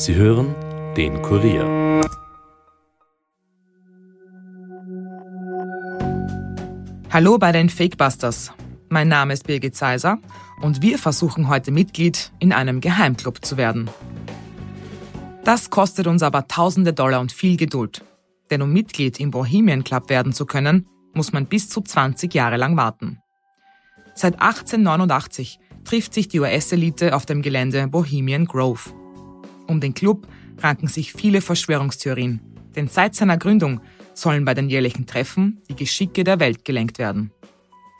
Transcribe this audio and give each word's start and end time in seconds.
Sie 0.00 0.14
hören 0.14 0.54
den 0.96 1.20
Kurier. 1.20 2.00
Hallo 7.10 7.36
bei 7.36 7.52
den 7.52 7.68
Fakebusters. 7.68 8.50
Mein 8.88 9.08
Name 9.08 9.34
ist 9.34 9.46
Birgit 9.46 9.76
Seiser 9.76 10.16
und 10.62 10.80
wir 10.80 10.96
versuchen 10.96 11.48
heute 11.48 11.70
Mitglied 11.70 12.32
in 12.38 12.54
einem 12.54 12.80
Geheimclub 12.80 13.44
zu 13.44 13.58
werden. 13.58 13.90
Das 15.44 15.68
kostet 15.68 16.06
uns 16.06 16.22
aber 16.22 16.48
tausende 16.48 16.94
Dollar 16.94 17.20
und 17.20 17.30
viel 17.30 17.58
Geduld. 17.58 18.02
Denn 18.50 18.62
um 18.62 18.72
Mitglied 18.72 19.20
im 19.20 19.30
Bohemian 19.30 19.84
Club 19.84 20.08
werden 20.08 20.32
zu 20.32 20.46
können, 20.46 20.86
muss 21.12 21.34
man 21.34 21.44
bis 21.44 21.68
zu 21.68 21.82
20 21.82 22.32
Jahre 22.32 22.56
lang 22.56 22.74
warten. 22.78 23.18
Seit 24.14 24.40
1889 24.40 25.58
trifft 25.84 26.14
sich 26.14 26.28
die 26.28 26.40
US-Elite 26.40 27.14
auf 27.14 27.26
dem 27.26 27.42
Gelände 27.42 27.86
Bohemian 27.86 28.46
Grove. 28.46 28.98
Um 29.70 29.80
den 29.80 29.94
Club 29.94 30.26
ranken 30.58 30.88
sich 30.88 31.12
viele 31.12 31.40
Verschwörungstheorien, 31.40 32.40
denn 32.74 32.88
seit 32.88 33.14
seiner 33.14 33.38
Gründung 33.38 33.80
sollen 34.14 34.44
bei 34.44 34.52
den 34.52 34.68
jährlichen 34.68 35.06
Treffen 35.06 35.62
die 35.68 35.76
Geschicke 35.76 36.24
der 36.24 36.40
Welt 36.40 36.64
gelenkt 36.64 36.98
werden. 36.98 37.30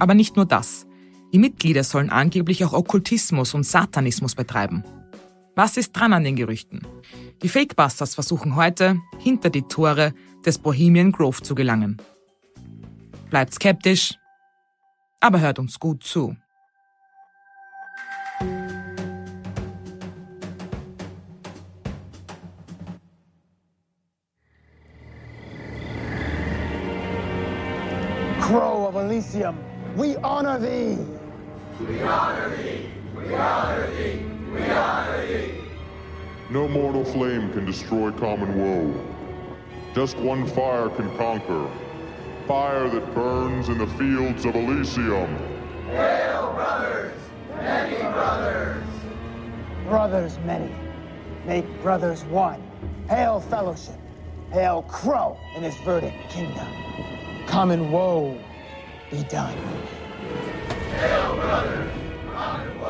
Aber 0.01 0.15
nicht 0.15 0.35
nur 0.35 0.47
das. 0.47 0.89
Die 1.33 1.39
Mitglieder 1.39 1.85
sollen 1.85 2.11
angeblich 2.11 2.65
auch 2.65 2.73
Okkultismus 2.73 3.55
und 3.55 3.63
Satanismus 3.63 4.35
betreiben. 4.35 4.83
Was 5.55 5.77
ist 5.77 5.93
dran 5.93 6.13
an 6.13 6.25
den 6.25 6.35
Gerüchten? 6.35 6.81
Die 7.41 7.49
Fakebusters 7.49 8.17
versuchen 8.17 8.57
heute, 8.57 8.99
hinter 9.21 9.49
die 9.49 9.63
Tore 9.63 10.13
des 10.45 10.59
Bohemian 10.59 11.13
Grove 11.13 11.41
zu 11.41 11.55
gelangen. 11.55 11.99
Bleibt 13.31 13.55
skeptisch, 13.55 14.17
aber 15.21 15.39
hört 15.39 15.61
uns 15.61 15.79
gut 15.79 16.03
zu. 16.03 16.35
Crow 29.31 29.43
of 29.43 29.55
Elysium, 29.55 29.97
we 29.97 30.17
honor 30.17 30.59
thee. 30.59 30.99
We 31.85 32.03
honor 32.03 32.57
thee. 32.57 32.91
We 33.15 33.35
honor 34.71 35.27
thee. 35.27 35.55
No 36.51 36.67
mortal 36.67 37.05
flame 37.05 37.53
can 37.53 37.65
destroy 37.65 38.11
common 38.13 38.59
woe. 38.59 39.07
Just 39.95 40.17
one 40.17 40.47
fire 40.47 40.89
can 40.91 41.17
conquer. 41.17 41.71
Fire 42.47 42.89
that 42.89 43.15
burns 43.15 43.69
in 43.69 43.79
the 43.79 43.87
fields 43.87 44.45
of 44.45 44.55
Elysium. 44.57 45.37
Hail, 45.87 46.53
brothers 46.55 47.17
many, 47.57 47.97
brothers! 47.99 48.85
Brothers 49.87 50.39
many. 50.45 50.75
make 51.47 51.83
brothers 51.83 52.25
one. 52.25 52.63
Hail 53.09 53.41
fellowship. 53.41 53.97
Hail 54.53 54.83
Crow 54.83 55.39
in 55.55 55.63
his 55.63 55.75
verdant 55.85 56.17
kingdom. 56.29 56.67
Common 57.47 57.91
woe 57.93 58.39
be 59.11 59.25
done. 59.25 59.55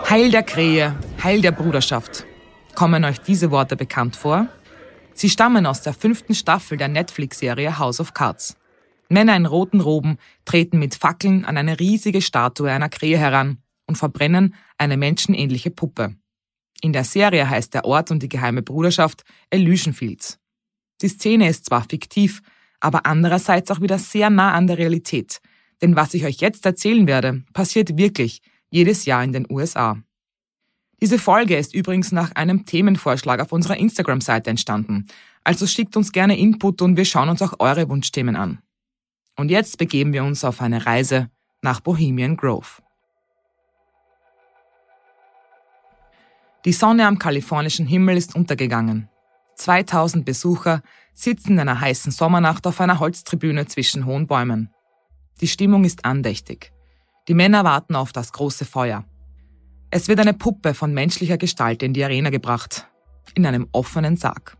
Heil 0.08 0.30
der 0.30 0.42
Krähe, 0.42 0.98
Heil 1.22 1.40
der 1.40 1.52
Bruderschaft. 1.52 2.26
Kommen 2.74 3.04
euch 3.04 3.20
diese 3.20 3.50
Worte 3.50 3.76
bekannt 3.76 4.16
vor? 4.16 4.48
Sie 5.14 5.30
stammen 5.30 5.66
aus 5.66 5.82
der 5.82 5.92
fünften 5.92 6.34
Staffel 6.34 6.78
der 6.78 6.88
Netflix-Serie 6.88 7.78
House 7.78 8.00
of 8.00 8.14
Cards. 8.14 8.56
Männer 9.08 9.36
in 9.36 9.46
roten 9.46 9.80
Roben 9.80 10.18
treten 10.44 10.78
mit 10.78 10.94
Fackeln 10.94 11.44
an 11.44 11.56
eine 11.56 11.78
riesige 11.80 12.22
Statue 12.22 12.70
einer 12.70 12.88
Krähe 12.88 13.18
heran 13.18 13.58
und 13.86 13.96
verbrennen 13.96 14.54
eine 14.78 14.96
menschenähnliche 14.96 15.70
Puppe. 15.70 16.14
In 16.80 16.92
der 16.92 17.04
Serie 17.04 17.48
heißt 17.48 17.74
der 17.74 17.84
Ort 17.84 18.10
und 18.10 18.22
die 18.22 18.28
geheime 18.28 18.62
Bruderschaft 18.62 19.24
Illusion 19.52 19.92
Fields. 19.92 20.38
Die 21.02 21.08
Szene 21.08 21.48
ist 21.48 21.66
zwar 21.66 21.84
fiktiv, 21.88 22.40
aber 22.78 23.04
andererseits 23.04 23.70
auch 23.70 23.80
wieder 23.80 23.98
sehr 23.98 24.30
nah 24.30 24.52
an 24.52 24.66
der 24.66 24.78
Realität. 24.78 25.40
Denn 25.82 25.96
was 25.96 26.14
ich 26.14 26.24
euch 26.24 26.36
jetzt 26.36 26.66
erzählen 26.66 27.06
werde, 27.06 27.42
passiert 27.52 27.96
wirklich 27.96 28.42
jedes 28.70 29.04
Jahr 29.04 29.24
in 29.24 29.32
den 29.32 29.46
USA. 29.50 29.98
Diese 31.00 31.18
Folge 31.18 31.56
ist 31.56 31.74
übrigens 31.74 32.12
nach 32.12 32.32
einem 32.32 32.66
Themenvorschlag 32.66 33.40
auf 33.40 33.52
unserer 33.52 33.78
Instagram-Seite 33.78 34.50
entstanden. 34.50 35.06
Also 35.44 35.66
schickt 35.66 35.96
uns 35.96 36.12
gerne 36.12 36.38
Input 36.38 36.82
und 36.82 36.96
wir 36.96 37.06
schauen 37.06 37.30
uns 37.30 37.40
auch 37.40 37.54
eure 37.58 37.88
Wunschthemen 37.88 38.36
an. 38.36 38.58
Und 39.36 39.50
jetzt 39.50 39.78
begeben 39.78 40.12
wir 40.12 40.24
uns 40.24 40.44
auf 40.44 40.60
eine 40.60 40.84
Reise 40.84 41.30
nach 41.62 41.80
Bohemian 41.80 42.36
Grove. 42.36 42.82
Die 46.66 46.74
Sonne 46.74 47.06
am 47.06 47.18
kalifornischen 47.18 47.86
Himmel 47.86 48.18
ist 48.18 48.34
untergegangen. 48.34 49.08
2000 49.54 50.26
Besucher 50.26 50.82
sitzen 51.14 51.52
in 51.52 51.60
einer 51.60 51.80
heißen 51.80 52.12
Sommernacht 52.12 52.66
auf 52.66 52.80
einer 52.82 53.00
Holztribüne 53.00 53.66
zwischen 53.66 54.04
hohen 54.04 54.26
Bäumen. 54.26 54.70
Die 55.40 55.48
Stimmung 55.48 55.84
ist 55.84 56.04
andächtig. 56.04 56.72
Die 57.26 57.34
Männer 57.34 57.64
warten 57.64 57.96
auf 57.96 58.12
das 58.12 58.32
große 58.32 58.66
Feuer. 58.66 59.04
Es 59.90 60.06
wird 60.06 60.20
eine 60.20 60.34
Puppe 60.34 60.74
von 60.74 60.92
menschlicher 60.92 61.38
Gestalt 61.38 61.82
in 61.82 61.94
die 61.94 62.04
Arena 62.04 62.30
gebracht, 62.30 62.86
in 63.34 63.46
einem 63.46 63.66
offenen 63.72 64.16
Sarg. 64.16 64.56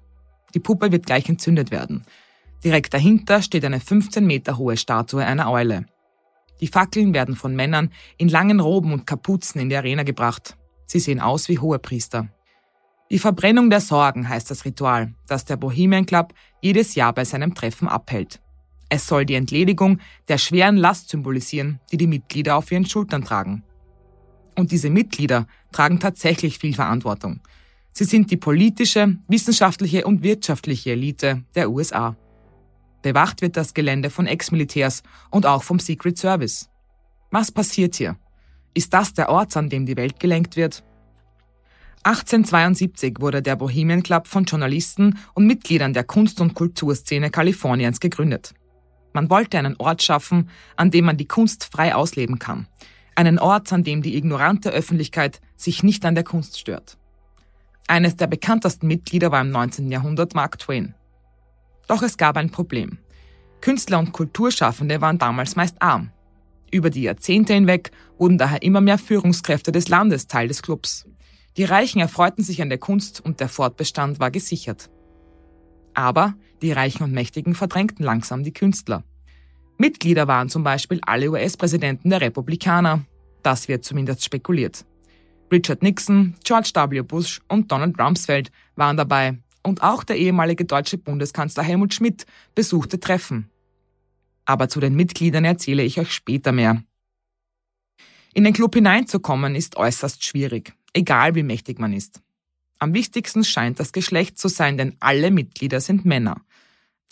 Die 0.54 0.60
Puppe 0.60 0.90
wird 0.90 1.06
gleich 1.06 1.28
entzündet 1.28 1.70
werden. 1.70 2.04
Direkt 2.64 2.94
dahinter 2.94 3.42
steht 3.42 3.64
eine 3.64 3.80
15 3.80 4.26
Meter 4.26 4.56
hohe 4.56 4.76
Statue 4.76 5.24
einer 5.24 5.50
Eule. 5.50 5.86
Die 6.60 6.66
Fackeln 6.66 7.14
werden 7.14 7.36
von 7.36 7.54
Männern 7.54 7.90
in 8.16 8.28
langen 8.28 8.60
Roben 8.60 8.92
und 8.92 9.06
Kapuzen 9.06 9.60
in 9.60 9.68
die 9.68 9.76
Arena 9.76 10.02
gebracht. 10.02 10.56
Sie 10.86 10.98
sehen 10.98 11.20
aus 11.20 11.48
wie 11.48 11.58
Hohepriester. 11.58 12.28
Die 13.10 13.18
Verbrennung 13.18 13.70
der 13.70 13.80
Sorgen 13.80 14.28
heißt 14.28 14.50
das 14.50 14.64
Ritual, 14.64 15.14
das 15.26 15.44
der 15.44 15.56
Bohemian 15.56 16.06
Club 16.06 16.32
jedes 16.60 16.94
Jahr 16.94 17.12
bei 17.12 17.24
seinem 17.24 17.54
Treffen 17.54 17.88
abhält. 17.88 18.40
Es 18.90 19.06
soll 19.06 19.24
die 19.24 19.34
Entledigung 19.34 20.00
der 20.28 20.36
schweren 20.36 20.76
Last 20.76 21.08
symbolisieren, 21.08 21.78
die 21.92 21.96
die 21.96 22.08
Mitglieder 22.08 22.56
auf 22.56 22.70
ihren 22.72 22.84
Schultern 22.84 23.24
tragen. 23.24 23.62
Und 24.58 24.72
diese 24.72 24.90
Mitglieder 24.90 25.46
tragen 25.70 26.00
tatsächlich 26.00 26.58
viel 26.58 26.74
Verantwortung. 26.74 27.40
Sie 27.92 28.04
sind 28.04 28.30
die 28.32 28.36
politische, 28.36 29.16
wissenschaftliche 29.28 30.04
und 30.04 30.24
wirtschaftliche 30.24 30.90
Elite 30.90 31.44
der 31.54 31.70
USA. 31.70 32.16
Bewacht 33.02 33.42
wird 33.42 33.56
das 33.56 33.74
Gelände 33.74 34.10
von 34.10 34.26
Ex-Militärs 34.26 35.02
und 35.30 35.46
auch 35.46 35.62
vom 35.62 35.78
Secret 35.78 36.18
Service. 36.18 36.68
Was 37.30 37.52
passiert 37.52 37.94
hier? 37.94 38.16
Ist 38.74 38.92
das 38.92 39.14
der 39.14 39.28
Ort, 39.28 39.56
an 39.56 39.68
dem 39.68 39.86
die 39.86 39.96
Welt 39.96 40.18
gelenkt 40.18 40.56
wird? 40.56 40.82
1872 42.02 43.20
wurde 43.20 43.40
der 43.40 43.56
Bohemian 43.56 44.02
Club 44.02 44.26
von 44.26 44.44
Journalisten 44.44 45.18
und 45.34 45.46
Mitgliedern 45.46 45.92
der 45.92 46.04
Kunst- 46.04 46.40
und 46.40 46.54
Kulturszene 46.54 47.30
Kaliforniens 47.30 48.00
gegründet. 48.00 48.54
Man 49.12 49.30
wollte 49.30 49.58
einen 49.58 49.76
Ort 49.76 50.02
schaffen, 50.02 50.48
an 50.76 50.90
dem 50.90 51.04
man 51.04 51.16
die 51.16 51.26
Kunst 51.26 51.64
frei 51.64 51.94
ausleben 51.94 52.38
kann. 52.38 52.66
Einen 53.14 53.38
Ort, 53.38 53.72
an 53.72 53.82
dem 53.82 54.02
die 54.02 54.16
ignorante 54.16 54.70
Öffentlichkeit 54.70 55.40
sich 55.56 55.82
nicht 55.82 56.04
an 56.04 56.14
der 56.14 56.24
Kunst 56.24 56.58
stört. 56.58 56.96
Eines 57.86 58.16
der 58.16 58.28
bekanntesten 58.28 58.86
Mitglieder 58.86 59.32
war 59.32 59.40
im 59.40 59.50
19. 59.50 59.90
Jahrhundert 59.90 60.34
Mark 60.34 60.58
Twain. 60.58 60.94
Doch 61.88 62.02
es 62.02 62.16
gab 62.16 62.36
ein 62.36 62.50
Problem. 62.50 62.98
Künstler 63.60 63.98
und 63.98 64.12
Kulturschaffende 64.12 65.00
waren 65.00 65.18
damals 65.18 65.56
meist 65.56 65.82
arm. 65.82 66.12
Über 66.70 66.88
die 66.90 67.02
Jahrzehnte 67.02 67.52
hinweg 67.52 67.90
wurden 68.16 68.38
daher 68.38 68.62
immer 68.62 68.80
mehr 68.80 68.96
Führungskräfte 68.96 69.72
des 69.72 69.88
Landes 69.88 70.28
Teil 70.28 70.48
des 70.48 70.62
Clubs. 70.62 71.06
Die 71.56 71.64
Reichen 71.64 72.00
erfreuten 72.00 72.44
sich 72.44 72.62
an 72.62 72.68
der 72.68 72.78
Kunst 72.78 73.20
und 73.20 73.40
der 73.40 73.48
Fortbestand 73.48 74.20
war 74.20 74.30
gesichert. 74.30 74.88
Aber 75.94 76.34
die 76.62 76.72
Reichen 76.72 77.04
und 77.04 77.12
Mächtigen 77.12 77.54
verdrängten 77.54 78.04
langsam 78.04 78.44
die 78.44 78.52
Künstler. 78.52 79.04
Mitglieder 79.78 80.28
waren 80.28 80.48
zum 80.48 80.62
Beispiel 80.62 81.00
alle 81.02 81.30
US-Präsidenten 81.30 82.10
der 82.10 82.20
Republikaner. 82.20 83.04
Das 83.42 83.68
wird 83.68 83.84
zumindest 83.84 84.24
spekuliert. 84.24 84.84
Richard 85.50 85.82
Nixon, 85.82 86.34
George 86.44 86.70
W. 86.74 87.00
Bush 87.02 87.40
und 87.48 87.72
Donald 87.72 87.98
Rumsfeld 87.98 88.50
waren 88.76 88.96
dabei 88.96 89.38
und 89.62 89.82
auch 89.82 90.04
der 90.04 90.16
ehemalige 90.16 90.64
deutsche 90.64 90.98
Bundeskanzler 90.98 91.62
Helmut 91.62 91.94
Schmidt 91.94 92.26
besuchte 92.54 93.00
Treffen. 93.00 93.50
Aber 94.44 94.68
zu 94.68 94.80
den 94.80 94.94
Mitgliedern 94.94 95.44
erzähle 95.44 95.82
ich 95.82 95.98
euch 95.98 96.12
später 96.12 96.52
mehr. 96.52 96.82
In 98.32 98.44
den 98.44 98.52
Club 98.52 98.74
hineinzukommen 98.74 99.54
ist 99.54 99.76
äußerst 99.76 100.24
schwierig, 100.24 100.72
egal 100.92 101.34
wie 101.34 101.42
mächtig 101.42 101.78
man 101.78 101.92
ist. 101.92 102.22
Am 102.82 102.94
wichtigsten 102.94 103.44
scheint 103.44 103.78
das 103.78 103.92
Geschlecht 103.92 104.38
zu 104.38 104.48
sein, 104.48 104.78
denn 104.78 104.96
alle 105.00 105.30
Mitglieder 105.30 105.82
sind 105.82 106.06
Männer. 106.06 106.40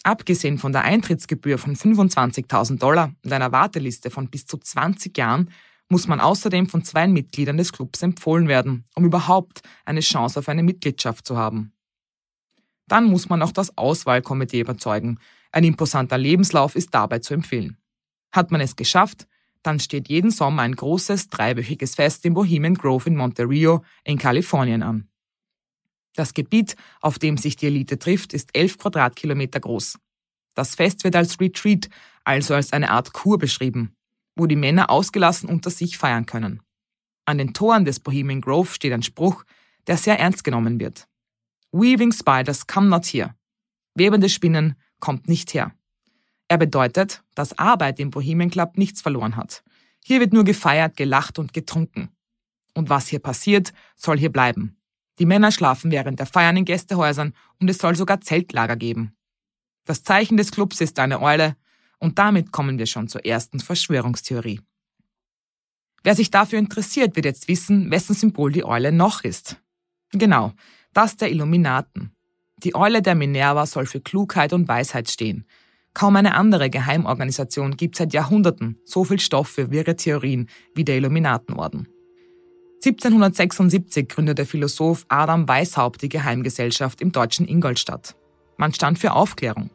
Abgesehen 0.03 0.57
von 0.57 0.73
der 0.73 0.85
Eintrittsgebühr 0.85 1.59
von 1.59 1.77
25.000 1.77 2.79
Dollar 2.79 3.13
und 3.23 3.33
einer 3.33 3.53
Warteliste 3.53 4.11
von 4.11 4.31
bis 4.31 4.47
zu 4.47 4.57
20 4.57 5.17
Jahren 5.19 5.51
muss 5.91 6.09
man 6.09 6.21
außerdem 6.21 6.69
von 6.69 6.85
zwei 6.85 7.07
Mitgliedern 7.07 7.59
des 7.59 7.73
Clubs 7.73 8.03
empfohlen 8.03 8.49
werden, 8.49 8.87
um 8.95 9.05
überhaupt 9.05 9.61
eine 9.85 10.01
Chance 10.01 10.39
auf 10.39 10.49
eine 10.49 10.63
Mitgliedschaft 10.63 11.27
zu 11.27 11.37
haben. 11.37 11.73
Dann 12.87 13.05
muss 13.05 13.29
man 13.29 13.43
auch 13.43 13.53
das 13.53 13.77
Auswahlkomitee 13.77 14.61
überzeugen. 14.61 15.19
Ein 15.53 15.65
imposanter 15.65 16.17
Lebenslauf 16.17 16.77
ist 16.77 16.95
dabei 16.95 17.19
zu 17.19 17.35
empfehlen. 17.35 17.77
Hat 18.33 18.51
man 18.51 18.63
es 18.63 18.75
geschafft, 18.75 19.27
dann 19.63 19.81
steht 19.81 20.09
jeden 20.09 20.31
Sommer 20.31 20.63
ein 20.63 20.77
großes 20.77 21.29
dreiwöchiges 21.29 21.97
Fest 21.97 22.25
im 22.25 22.33
Bohemian 22.33 22.75
Grove 22.75 23.09
in 23.09 23.17
Monterey 23.17 23.79
in 24.05 24.17
Kalifornien 24.17 24.83
an. 24.83 25.09
Das 26.15 26.35
Gebiet, 26.35 26.77
auf 27.01 27.19
dem 27.19 27.37
sich 27.37 27.57
die 27.57 27.67
Elite 27.67 27.99
trifft, 27.99 28.33
ist 28.33 28.51
11 28.55 28.79
Quadratkilometer 28.79 29.61
groß. 29.61 29.99
Das 30.55 30.75
Fest 30.75 31.05
wird 31.05 31.15
als 31.15 31.39
Retreat, 31.41 31.89
also 32.25 32.55
als 32.55 32.73
eine 32.73 32.91
Art 32.91 33.13
Kur 33.13 33.39
beschrieben, 33.39 33.95
wo 34.37 34.47
die 34.47 34.57
Männer 34.57 34.91
ausgelassen 34.91 35.49
unter 35.49 35.71
sich 35.71 35.99
feiern 35.99 36.27
können. 36.27 36.61
An 37.25 37.39
den 37.39 37.55
Toren 37.55 37.85
des 37.85 38.01
Bohemian 38.01 38.41
Grove 38.41 38.73
steht 38.73 38.93
ein 38.93 39.03
Spruch, 39.03 39.45
der 39.87 39.97
sehr 39.97 40.19
ernst 40.19 40.45
genommen 40.45 40.81
wird. 40.81 41.07
Weaving 41.73 42.13
Spiders 42.13 42.67
come 42.67 42.89
not 42.89 43.05
here. 43.07 43.35
Webende 43.95 44.29
Spinnen 44.29 44.77
kommt 45.01 45.29
nicht 45.29 45.53
her. 45.53 45.73
Er 46.49 46.57
bedeutet, 46.57 47.23
dass 47.35 47.59
Arbeit 47.59 48.01
im 48.01 48.11
Bohemian 48.11 48.51
Club 48.51 48.79
nichts 48.79 49.03
verloren 49.03 49.37
hat. 49.37 49.63
Hier 50.03 50.21
wird 50.21 50.33
nur 50.33 50.45
gefeiert, 50.45 50.97
gelacht 50.97 51.39
und 51.39 51.53
getrunken. 51.53 52.09
Und 52.75 52.89
was 52.89 53.09
hier 53.09 53.19
passiert, 53.19 53.75
soll 53.97 54.19
hier 54.19 54.33
bleiben. 54.33 54.78
Die 55.19 55.27
Männer 55.27 55.51
schlafen 55.51 55.91
während 55.91 56.19
der 56.19 56.27
Feiern 56.27 56.57
in 56.57 56.65
Gästehäusern 56.65 57.35
und 57.61 57.69
es 57.69 57.79
soll 57.79 57.97
sogar 57.97 58.21
Zeltlager 58.21 58.77
geben. 58.77 59.15
Das 59.85 60.03
Zeichen 60.03 60.37
des 60.37 60.51
Clubs 60.53 60.81
ist 60.81 60.99
eine 60.99 61.21
Eule 61.21 61.57
und 61.99 62.19
damit 62.19 62.53
kommen 62.53 62.79
wir 62.79 62.87
schon 62.87 63.09
zur 63.09 63.25
ersten 63.25 63.59
Verschwörungstheorie. 63.61 64.61
Wer 66.05 66.15
sich 66.15 66.31
dafür 66.31 66.59
interessiert, 66.59 67.17
wird 67.17 67.27
jetzt 67.27 67.49
wissen, 67.49 67.91
wessen 67.91 68.15
Symbol 68.15 68.53
die 68.53 68.65
Eule 68.65 68.93
noch 68.93 69.25
ist. 69.25 69.61
Genau, 70.13 70.53
das 70.93 71.17
der 71.17 71.31
Illuminaten. 71.31 72.13
Die 72.59 72.75
Eule 72.75 73.03
der 73.03 73.15
Minerva 73.15 73.67
soll 73.67 73.87
für 73.87 74.01
Klugheit 74.01 74.53
und 74.53 74.69
Weisheit 74.69 75.11
stehen. 75.11 75.45
Kaum 75.95 76.17
eine 76.17 76.35
andere 76.35 76.71
Geheimorganisation 76.71 77.77
gibt 77.77 77.97
seit 77.97 78.13
Jahrhunderten 78.13 78.79
so 78.85 79.05
viel 79.05 79.19
Stoff 79.19 79.49
für 79.49 79.71
wirre 79.71 79.97
Theorien 79.97 80.49
wie 80.75 80.85
der 80.85 80.97
Illuminatenorden. 80.97 81.89
1776 82.85 84.09
gründete 84.09 84.47
Philosoph 84.47 85.05
Adam 85.09 85.49
Weishaupt 85.49 86.01
die 86.01 86.09
Geheimgesellschaft 86.09 87.01
im 87.01 87.11
deutschen 87.11 87.49
Ingolstadt. 87.49 88.15
Man 88.57 88.73
stand 88.73 89.01
für 89.01 89.15
Aufklärung. 89.15 89.71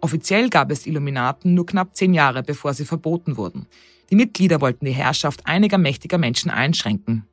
Offiziell 0.00 0.48
gab 0.48 0.70
es 0.70 0.86
Illuminaten 0.86 1.54
nur 1.54 1.66
knapp 1.66 1.96
zehn 1.96 2.14
Jahre, 2.14 2.44
bevor 2.44 2.72
sie 2.72 2.84
verboten 2.84 3.36
wurden. 3.36 3.66
Die 4.10 4.14
Mitglieder 4.14 4.60
wollten 4.60 4.84
die 4.84 4.92
Herrschaft 4.92 5.44
einiger 5.44 5.76
mächtiger 5.76 6.18
Menschen 6.18 6.52
einschränken. 6.52 7.26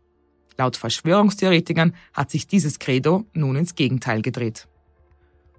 Laut 0.58 0.78
Verschwörungstheoretikern 0.78 1.94
hat 2.14 2.32
sich 2.32 2.48
dieses 2.48 2.80
Credo 2.80 3.26
nun 3.34 3.56
ins 3.56 3.76
Gegenteil 3.76 4.24
gedreht. 4.24 4.68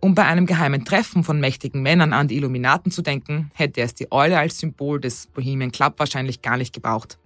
Um 0.00 0.16
bei 0.16 0.24
einem 0.24 0.46
geheimen 0.46 0.84
Treffen 0.84 1.22
von 1.22 1.38
mächtigen 1.38 1.80
Männern 1.80 2.12
an 2.12 2.26
die 2.26 2.36
Illuminaten 2.36 2.90
zu 2.90 3.02
denken, 3.02 3.52
hätte 3.54 3.82
es 3.82 3.94
die 3.94 4.10
Eule 4.10 4.36
als 4.36 4.58
Symbol 4.58 5.00
des 5.00 5.28
Bohemian 5.28 5.70
Club 5.70 5.94
wahrscheinlich 5.98 6.42
gar 6.42 6.56
nicht 6.56 6.74
gebraucht. 6.74 7.18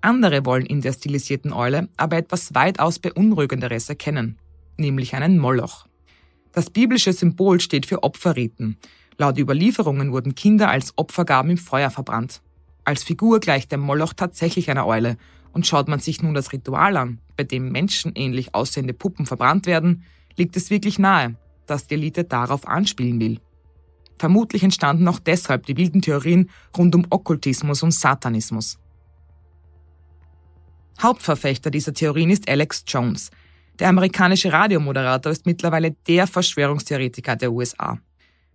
Andere 0.00 0.44
wollen 0.46 0.66
in 0.66 0.80
der 0.80 0.92
stilisierten 0.92 1.52
Eule 1.52 1.88
aber 1.96 2.16
etwas 2.16 2.54
weitaus 2.54 2.98
Beunruhigenderes 2.98 3.88
erkennen, 3.88 4.38
nämlich 4.76 5.14
einen 5.14 5.38
Moloch. 5.38 5.86
Das 6.52 6.70
biblische 6.70 7.12
Symbol 7.12 7.60
steht 7.60 7.86
für 7.86 8.02
Opferriten. 8.02 8.76
Laut 9.16 9.38
Überlieferungen 9.38 10.12
wurden 10.12 10.34
Kinder 10.34 10.70
als 10.70 10.92
Opfergaben 10.96 11.50
im 11.50 11.58
Feuer 11.58 11.90
verbrannt. 11.90 12.40
Als 12.84 13.02
Figur 13.02 13.40
gleicht 13.40 13.72
der 13.72 13.78
Moloch 13.78 14.12
tatsächlich 14.12 14.70
einer 14.70 14.86
Eule 14.86 15.16
und 15.52 15.66
schaut 15.66 15.88
man 15.88 15.98
sich 15.98 16.22
nun 16.22 16.34
das 16.34 16.52
Ritual 16.52 16.96
an, 16.96 17.18
bei 17.36 17.44
dem 17.44 17.70
menschenähnlich 17.72 18.54
aussehende 18.54 18.94
Puppen 18.94 19.26
verbrannt 19.26 19.66
werden, 19.66 20.04
liegt 20.36 20.56
es 20.56 20.70
wirklich 20.70 20.98
nahe, 20.98 21.34
dass 21.66 21.86
die 21.86 21.94
Elite 21.94 22.24
darauf 22.24 22.66
anspielen 22.66 23.20
will. 23.20 23.40
Vermutlich 24.18 24.62
entstanden 24.62 25.06
auch 25.08 25.18
deshalb 25.18 25.66
die 25.66 25.76
wilden 25.76 26.02
Theorien 26.02 26.50
rund 26.76 26.94
um 26.94 27.06
Okkultismus 27.10 27.82
und 27.82 27.92
Satanismus. 27.92 28.78
Hauptverfechter 31.00 31.70
dieser 31.70 31.94
Theorien 31.94 32.30
ist 32.30 32.48
Alex 32.48 32.84
Jones. 32.86 33.30
Der 33.78 33.88
amerikanische 33.88 34.52
Radiomoderator 34.52 35.30
ist 35.30 35.46
mittlerweile 35.46 35.92
der 36.08 36.26
Verschwörungstheoretiker 36.26 37.36
der 37.36 37.52
USA. 37.52 37.98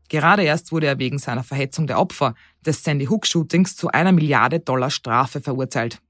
Gerade 0.10 0.44
erst 0.44 0.72
wurde 0.74 0.88
er 0.88 1.00
wegen 1.00 1.18
seiner 1.18 1.44
Verhetzung 1.44 1.88
der 1.88 2.00
Opfer 2.00 2.36
des 2.66 2.84
Sandy 2.84 3.06
Hook 3.06 3.26
Shootings 3.26 3.78
zu 3.78 3.88
einer 3.88 4.12
Milliarde 4.12 4.60
Dollar 4.60 4.90
Strafe 4.90 5.40
verurteilt. 5.40 6.02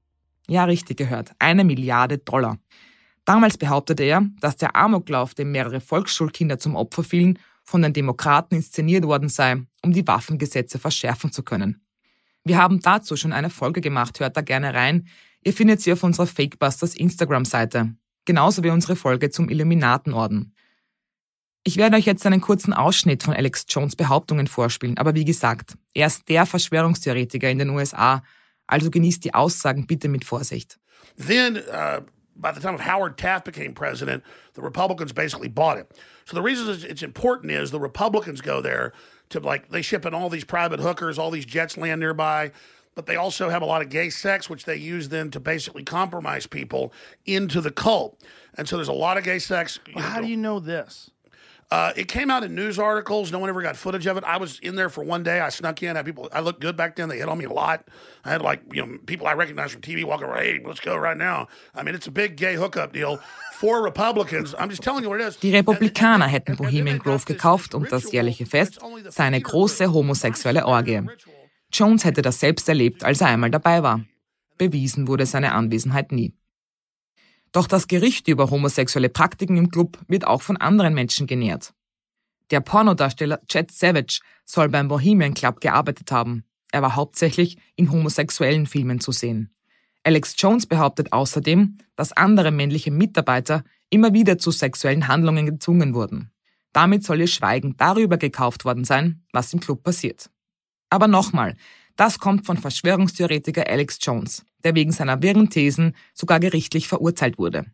Ja, 0.48 0.64
richtig 0.64 0.96
gehört, 0.96 1.30
eine 1.38 1.64
Milliarde 1.64 2.18
Dollar. 2.18 2.58
Damals 3.24 3.56
behauptete 3.56 4.02
er, 4.02 4.26
dass 4.40 4.56
der 4.56 4.76
Amoklauf, 4.76 5.34
dem 5.34 5.52
mehrere 5.52 5.80
Volksschulkinder 5.80 6.58
zum 6.58 6.74
Opfer 6.74 7.04
fielen, 7.04 7.38
von 7.62 7.80
den 7.80 7.94
Demokraten 7.94 8.56
inszeniert 8.56 9.04
worden 9.04 9.30
sei, 9.30 9.62
um 9.82 9.92
die 9.92 10.06
Waffengesetze 10.06 10.78
verschärfen 10.78 11.32
zu 11.32 11.42
können. 11.42 11.80
Wir 12.44 12.58
haben 12.58 12.80
dazu 12.80 13.16
schon 13.16 13.32
eine 13.32 13.48
Folge 13.48 13.80
gemacht, 13.80 14.20
hört 14.20 14.36
da 14.36 14.42
gerne 14.42 14.74
rein. 14.74 15.06
Ihr 15.44 15.52
findet 15.52 15.82
sie 15.82 15.92
auf 15.92 16.02
unserer 16.02 16.26
Fakebusters 16.26 16.94
Instagram-Seite. 16.94 17.94
Genauso 18.24 18.64
wie 18.64 18.70
unsere 18.70 18.96
Folge 18.96 19.28
zum 19.28 19.50
Illuminatenorden. 19.50 20.54
Ich 21.64 21.76
werde 21.76 21.96
euch 21.96 22.06
jetzt 22.06 22.24
einen 22.24 22.40
kurzen 22.40 22.72
Ausschnitt 22.72 23.22
von 23.22 23.34
Alex 23.34 23.66
Jones 23.68 23.94
Behauptungen 23.94 24.46
vorspielen, 24.46 24.96
aber 24.96 25.14
wie 25.14 25.24
gesagt, 25.24 25.76
er 25.94 26.06
ist 26.06 26.28
der 26.28 26.46
Verschwörungstheoretiker 26.46 27.48
in 27.48 27.58
den 27.58 27.70
USA, 27.70 28.22
also 28.66 28.90
genießt 28.90 29.24
die 29.24 29.34
Aussagen 29.34 29.86
bitte 29.86 30.08
mit 30.08 30.24
Vorsicht. 30.24 30.78
Then, 31.16 31.56
uh, 31.56 32.00
by 32.36 32.50
the 32.54 32.60
time 32.60 32.78
Howard 32.78 33.18
Taft 33.18 33.44
became 33.44 33.74
president, 33.74 34.22
the 34.54 34.62
Republicans 34.62 35.12
basically 35.12 35.48
bought 35.48 35.78
it. 35.78 35.86
So 36.26 36.34
the 36.34 36.42
reason 36.42 36.68
it's 36.88 37.02
important 37.02 37.52
is 37.52 37.70
the 37.70 37.80
Republicans 37.80 38.42
go 38.42 38.62
there 38.62 38.92
to 39.30 39.40
like 39.40 39.70
they 39.70 39.82
ship 39.82 40.06
in 40.06 40.14
all 40.14 40.30
these 40.30 40.44
private 40.44 40.80
hookers, 40.80 41.18
all 41.18 41.30
these 41.30 41.46
jets 41.46 41.76
land 41.76 42.00
nearby 42.00 42.50
but 42.94 43.06
they 43.06 43.16
also 43.16 43.48
have 43.48 43.62
a 43.62 43.66
lot 43.66 43.82
of 43.82 43.88
gay 43.88 44.10
sex, 44.10 44.48
which 44.48 44.64
they 44.64 44.76
use 44.76 45.08
then 45.08 45.30
to 45.30 45.40
basically 45.40 45.82
compromise 45.82 46.46
people 46.46 46.92
into 47.26 47.60
the 47.60 47.70
cult. 47.70 48.20
And 48.56 48.68
so 48.68 48.76
there's 48.76 48.88
a 48.88 48.92
lot 48.92 49.16
of 49.16 49.24
gay 49.24 49.38
sex. 49.38 49.78
Well, 49.94 50.04
how 50.04 50.20
do 50.20 50.26
you 50.26 50.36
know 50.36 50.60
this? 50.60 51.10
Uh, 51.70 51.92
it 51.96 52.06
came 52.06 52.30
out 52.30 52.44
in 52.44 52.54
news 52.54 52.78
articles. 52.78 53.32
No 53.32 53.38
one 53.38 53.48
ever 53.48 53.62
got 53.62 53.74
footage 53.74 54.06
of 54.06 54.16
it. 54.16 54.24
I 54.24 54.36
was 54.36 54.60
in 54.60 54.76
there 54.76 54.88
for 54.88 55.02
one 55.02 55.22
day. 55.22 55.40
I 55.40 55.48
snuck 55.48 55.82
in. 55.82 55.96
Had 55.96 56.04
people. 56.04 56.28
I 56.32 56.40
looked 56.40 56.60
good 56.60 56.76
back 56.76 56.94
then. 56.94 57.08
They 57.08 57.18
hit 57.18 57.28
on 57.28 57.38
me 57.38 57.46
a 57.46 57.52
lot. 57.52 57.88
I 58.24 58.30
had 58.30 58.42
like 58.42 58.60
you 58.72 58.86
know 58.86 58.98
people 59.06 59.26
I 59.26 59.32
recognized 59.32 59.72
from 59.72 59.82
TV 59.82 60.04
walking 60.04 60.26
around. 60.26 60.42
Hey, 60.42 60.60
let's 60.64 60.80
go 60.80 60.96
right 60.96 61.16
now. 61.16 61.48
I 61.74 61.82
mean, 61.82 61.94
it's 61.94 62.06
a 62.06 62.12
big 62.12 62.36
gay 62.36 62.54
hookup 62.54 62.92
deal. 62.92 63.18
For 63.54 63.82
Republicans, 63.82 64.54
I'm 64.58 64.68
just 64.68 64.82
telling 64.82 65.02
you 65.04 65.10
what 65.10 65.20
it 65.20 65.26
is. 65.26 65.36
Die 65.38 65.50
Republikaner 65.50 66.26
hätten 66.26 66.56
Bohemian 66.56 66.98
Grove 66.98 67.24
gekauft 67.24 67.74
und 67.74 67.90
das 67.90 68.12
jährliche 68.12 68.46
Fest 68.46 68.78
sei 69.08 69.24
eine 69.24 69.40
große 69.40 69.92
homosexuelle 69.92 70.66
Orgie. 70.66 71.02
Jones 71.74 72.04
hätte 72.04 72.22
das 72.22 72.40
selbst 72.40 72.68
erlebt, 72.68 73.04
als 73.04 73.20
er 73.20 73.28
einmal 73.28 73.50
dabei 73.50 73.82
war. 73.82 74.04
Bewiesen 74.58 75.08
wurde 75.08 75.26
seine 75.26 75.52
Anwesenheit 75.52 76.12
nie. 76.12 76.32
Doch 77.52 77.66
das 77.66 77.88
Gericht 77.88 78.28
über 78.28 78.50
homosexuelle 78.50 79.08
Praktiken 79.08 79.56
im 79.56 79.70
Club 79.70 79.98
wird 80.08 80.26
auch 80.26 80.42
von 80.42 80.56
anderen 80.56 80.94
Menschen 80.94 81.26
genährt. 81.26 81.74
Der 82.50 82.60
Pornodarsteller 82.60 83.40
Chad 83.46 83.70
Savage 83.70 84.20
soll 84.44 84.68
beim 84.68 84.88
Bohemian 84.88 85.34
Club 85.34 85.60
gearbeitet 85.60 86.12
haben. 86.12 86.44
Er 86.72 86.82
war 86.82 86.94
hauptsächlich 86.94 87.58
in 87.76 87.90
homosexuellen 87.90 88.66
Filmen 88.66 89.00
zu 89.00 89.12
sehen. 89.12 89.54
Alex 90.02 90.34
Jones 90.38 90.66
behauptet 90.66 91.12
außerdem, 91.12 91.78
dass 91.96 92.12
andere 92.12 92.50
männliche 92.50 92.90
Mitarbeiter 92.90 93.64
immer 93.88 94.12
wieder 94.12 94.38
zu 94.38 94.50
sexuellen 94.50 95.08
Handlungen 95.08 95.46
gezwungen 95.46 95.94
wurden. 95.94 96.30
Damit 96.72 97.04
soll 97.04 97.20
ihr 97.20 97.28
Schweigen 97.28 97.76
darüber 97.76 98.18
gekauft 98.18 98.64
worden 98.64 98.84
sein, 98.84 99.24
was 99.32 99.52
im 99.52 99.60
Club 99.60 99.82
passiert. 99.82 100.28
Aber 100.94 101.08
nochmal, 101.08 101.56
das 101.96 102.20
kommt 102.20 102.46
von 102.46 102.56
Verschwörungstheoretiker 102.56 103.68
Alex 103.68 103.98
Jones, 104.00 104.46
der 104.62 104.76
wegen 104.76 104.92
seiner 104.92 105.20
wirren 105.22 105.50
Thesen 105.50 105.96
sogar 106.12 106.38
gerichtlich 106.38 106.86
verurteilt 106.86 107.36
wurde. 107.36 107.66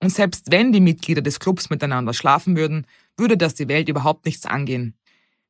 Und 0.00 0.08
selbst 0.08 0.50
wenn 0.50 0.72
die 0.72 0.80
Mitglieder 0.80 1.20
des 1.20 1.40
Clubs 1.40 1.68
miteinander 1.68 2.14
schlafen 2.14 2.56
würden, 2.56 2.86
würde 3.18 3.36
das 3.36 3.54
die 3.54 3.68
Welt 3.68 3.90
überhaupt 3.90 4.24
nichts 4.24 4.46
angehen. 4.46 4.94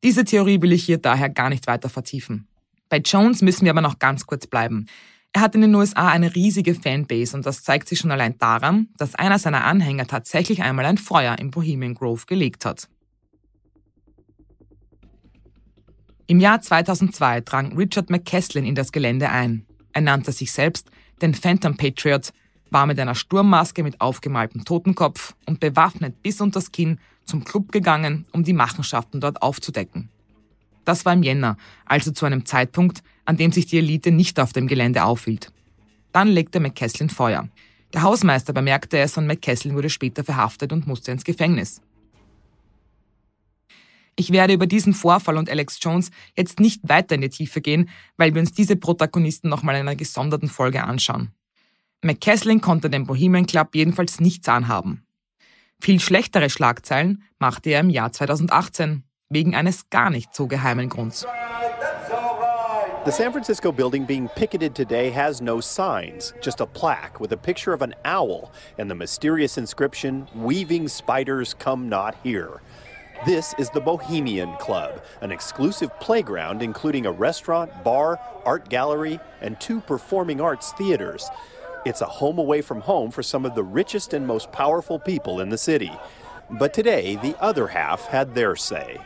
Diese 0.02 0.25
Theorie 0.25 0.61
will 0.61 0.73
ich 0.73 0.83
hier 0.83 0.99
daher 0.99 1.30
gar 1.30 1.50
nicht 1.50 1.68
weiter 1.68 1.88
vertiefen. 1.88 2.49
Bei 2.88 2.97
Jones 2.97 3.42
müssen 3.42 3.64
wir 3.64 3.71
aber 3.71 3.80
noch 3.80 4.00
ganz 4.00 4.26
kurz 4.26 4.49
bleiben. 4.49 4.87
Er 5.33 5.42
hat 5.42 5.54
in 5.54 5.61
den 5.61 5.75
USA 5.76 6.09
eine 6.09 6.35
riesige 6.35 6.75
Fanbase 6.75 7.37
und 7.37 7.47
das 7.47 7.62
zeigt 7.62 7.87
sich 7.87 8.00
schon 8.00 8.11
allein 8.11 8.38
daran, 8.38 8.88
dass 8.97 9.14
einer 9.14 9.38
seiner 9.38 9.62
Anhänger 9.62 10.09
tatsächlich 10.09 10.64
einmal 10.64 10.87
ein 10.87 10.99
Feuer 10.99 11.38
im 11.38 11.52
Bohemian 11.52 11.94
Grove 11.94 12.26
gelegt 12.26 12.64
hat. 12.64 12.88
Im 16.26 16.40
Jahr 16.40 16.62
2002 16.62 17.43
drang 17.43 17.76
Richard 17.76 18.09
McCaslin 18.09 18.64
in 18.64 18.75
das 18.75 18.93
Gelände 18.93 19.28
ein. 19.28 19.66
Er 19.93 20.00
nannte 20.00 20.33
sich 20.33 20.52
selbst 20.52 20.88
den 21.21 21.35
Phantom 21.35 21.76
Patriot, 21.76 22.33
war 22.71 22.87
mit 22.87 22.99
einer 22.99 23.14
Sturmmaske 23.14 23.83
mit 23.83 24.00
aufgemaltem 24.00 24.64
Totenkopf 24.64 25.35
und 25.45 25.61
bewaffnet 25.61 26.23
bis 26.23 26.40
unters 26.40 26.73
Kinn 26.73 26.99
zum 27.26 27.45
Club 27.45 27.73
gegangen, 27.73 28.25
um 28.33 28.43
die 28.43 28.54
Machenschaften 28.54 29.21
dort 29.21 29.43
aufzudecken. 29.43 30.09
Das 30.87 31.04
war 31.04 31.12
im 31.12 31.23
Jänner, 31.23 31.59
also 31.85 32.11
zu 32.11 32.25
einem 32.25 32.47
Zeitpunkt, 32.47 33.02
an 33.26 33.37
dem 33.37 33.52
sich 33.52 33.66
die 33.66 33.78
Elite 33.78 34.11
nicht 34.11 34.40
auf 34.40 34.54
dem 34.54 34.66
Gelände 34.66 35.04
aufhielt. 35.04 35.52
Dann 36.12 36.28
legte 36.28 36.59
McCaslin 36.59 37.11
Feuer. 37.11 37.49
Der 37.93 38.02
Hausmeister 38.02 38.54
bemerkte 38.54 38.99
es 38.99 39.19
und 39.19 39.26
McCaslin 39.26 39.75
wurde 39.75 39.90
später 39.90 40.25
verhaftet 40.25 40.73
und 40.73 40.87
musste 40.87 41.12
ins 41.12 41.25
Gefängnis. 41.25 41.83
Ich 44.16 44.30
werde 44.30 44.52
über 44.52 44.66
diesen 44.66 44.94
Vorfall 44.94 45.37
und 45.37 45.50
Alex 45.50 45.78
Jones 45.80 46.11
jetzt 46.37 46.61
nicht 46.61 46.88
weiter 46.88 47.16
in 47.16 47.23
die 47.23 47.28
Tiefe 47.28 47.61
gehen, 47.61 47.88
weil 48.16 48.35
wir 48.35 48.40
uns 48.40 48.52
diese 48.52 48.76
Protagonisten 48.76 49.49
nochmal 49.49 49.75
in 49.75 49.83
einer 49.83 49.97
gesonderten 49.97 50.49
Folge 50.49 50.85
anschauen. 50.85 51.33
McCaslin 52.02 52.61
konnte 52.61 52.90
dem 52.90 53.06
Bohemian 53.06 53.47
Club 53.47 53.75
jedenfalls 53.75 54.21
nichts 54.21 54.49
anhaben. 54.49 55.06
Viel 55.80 56.00
schlechtere 56.00 56.50
Schlagzeilen 56.50 57.23
machte 57.38 57.71
er 57.71 57.80
im 57.80 57.90
Jahr 57.90 58.12
2018 58.12 59.04
wegen 59.30 59.54
eines 59.54 59.90
gar 59.90 60.11
nicht 60.11 60.35
so 60.35 60.47
geheimen 60.47 60.88
Grunds. 60.88 61.26
The 63.04 63.12
San 63.12 63.33
Francisco 63.33 63.71
building 63.71 64.06
being 64.06 64.28
picketed 64.35 64.75
today 64.75 65.11
has 65.11 65.42
no 65.42 65.61
signs, 65.61 66.33
just 66.40 66.62
a 66.62 66.66
plaque 66.66 67.21
with 67.21 67.33
a 67.33 67.37
picture 67.37 67.75
of 67.75 67.83
an 67.83 67.94
owl 68.06 68.50
and 68.78 68.90
the 68.90 68.94
mysterious 68.94 69.59
inscription, 69.59 70.26
Weaving 70.35 70.88
Spiders 70.88 71.54
Come 71.59 71.90
Not 71.90 72.14
Here. 72.23 72.62
This 73.23 73.54
is 73.56 73.71
the 73.71 73.80
Bohemian 73.80 74.54
Club, 74.56 75.02
an 75.23 75.33
exclusive 75.33 75.88
playground 75.99 76.61
including 76.61 77.06
a 77.06 77.12
restaurant, 77.12 77.71
bar, 77.83 78.21
art 78.44 78.68
gallery, 78.68 79.18
and 79.40 79.59
two 79.59 79.80
performing 79.80 80.42
arts 80.42 80.73
theaters. 80.73 81.30
It's 81.87 82.02
a 82.02 82.06
home 82.06 82.38
away 82.38 82.61
from 82.61 82.83
home 82.83 83.11
for 83.11 83.23
some 83.23 83.47
of 83.47 83.54
the 83.54 83.62
richest 83.62 84.12
and 84.12 84.26
most 84.26 84.52
powerful 84.52 84.99
people 84.99 85.40
in 85.40 85.49
the 85.49 85.56
city. 85.56 85.90
But 86.50 86.75
today, 86.75 87.16
the 87.16 87.35
other 87.40 87.68
half 87.68 88.04
had 88.09 88.35
their 88.35 88.56
say. 88.56 89.00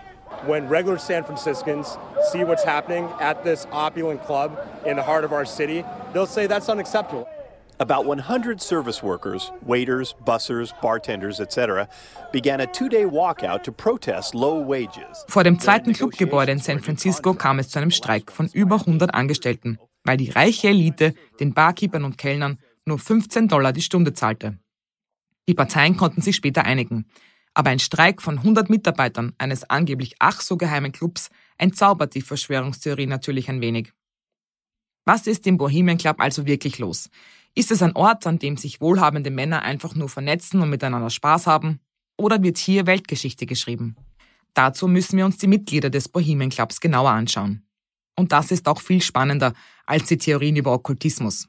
when 0.45 0.69
regular 0.69 0.99
San 0.99 1.25
Franciscans 1.25 1.97
see 2.31 2.45
what's 2.45 2.65
happening 2.65 3.09
at 3.21 3.45
this 3.45 3.67
opulent 3.73 4.23
club 4.25 4.59
in 4.87 4.97
the 4.97 5.03
heart 5.03 5.25
of 5.25 5.33
our 5.33 5.45
city, 5.45 5.85
they'll 6.13 6.27
say 6.27 6.47
that's 6.47 6.69
unacceptable. 6.69 7.29
About 7.81 8.07
100 8.07 8.61
service 8.61 9.05
workers, 9.05 9.53
waiters, 9.65 10.13
bussers, 10.25 10.75
bartenders, 10.83 11.39
etc., 11.39 11.87
began 12.33 12.61
a 12.61 12.67
two-day 12.67 13.05
walkout 13.05 13.63
to 13.63 13.71
protest 13.71 14.35
low 14.35 14.61
wages. 14.61 15.25
Vor 15.29 15.45
dem 15.45 15.61
zweiten 15.61 15.93
Clubgebäude 15.93 16.51
in 16.51 16.59
San 16.59 16.81
Francisco 16.81 17.35
kam 17.35 17.61
es 17.61 17.69
zu 17.69 17.79
einem 17.79 17.93
Streik 17.93 18.33
von 18.33 18.49
über 18.49 18.81
100 18.81 19.15
Angestellten, 19.15 19.79
weil 20.03 20.17
die 20.17 20.31
reiche 20.31 20.69
Elite 20.69 21.15
den 21.39 21.55
Barkeepern 21.55 22.03
und 22.03 22.19
Kellnern 22.19 22.59
nur 22.85 22.99
15 22.99 23.47
Dollar 23.47 23.73
die 23.73 23.83
Stunde 23.83 24.13
zahlte. 24.13 24.59
Die 25.49 25.55
Parteien 25.55 25.97
konnten 25.97 26.21
sich 26.21 26.35
später 26.35 26.65
einigen. 26.65 27.07
Aber 27.55 27.71
ein 27.71 27.79
Streik 27.79 28.23
von 28.23 28.39
100 28.39 28.71
Mitarbeitern 28.71 29.35
eines 29.39 29.71
angeblich 29.71 30.17
ach 30.19 30.41
so 30.41 30.57
geheimen 30.57 30.91
Clubs 30.91 31.31
entzaubert 31.59 32.17
die 32.17 32.23
Verschwörungstheorie 32.23 33.07
natürlich 33.07 33.49
ein 33.49 33.61
wenig. 33.61 33.93
Was 35.05 35.27
ist 35.27 35.47
im 35.47 35.57
Bohemian 35.57 35.97
Club 35.97 36.21
also 36.21 36.45
wirklich 36.45 36.79
los? 36.79 37.09
Ist 37.59 37.73
es 37.73 37.83
ein 37.83 37.97
Ort, 37.97 38.25
an 38.25 38.39
dem 38.39 38.57
sich 38.57 38.81
wohlhabende 38.81 39.33
Männer 39.33 39.63
einfach 39.63 39.97
nur 39.97 40.09
vernetzen 40.09 40.61
und 40.61 40.71
miteinander 40.71 41.11
Spaß 41.11 41.49
haben? 41.49 41.81
Oder 42.17 42.41
wird 42.41 42.57
hier 42.57 42.87
Weltgeschichte 42.87 43.47
geschrieben? 43.47 43.97
Dazu 44.55 44.87
müssen 44.87 45.17
wir 45.17 45.25
uns 45.25 45.39
die 45.39 45.49
Mitglieder 45.49 45.91
des 45.91 46.09
Bohemian 46.09 46.51
Clubs 46.51 46.79
genauer 46.79 47.11
anschauen. 47.11 47.67
Und 48.15 48.31
das 48.31 48.53
ist 48.53 48.69
auch 48.69 48.81
viel 48.81 49.03
spannender 49.03 49.55
als 49.87 50.05
die 50.05 50.19
Theorien 50.19 50.55
über 50.55 50.73
Okkultismus. 50.73 51.49